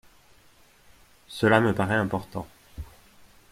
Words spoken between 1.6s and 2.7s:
me paraît important.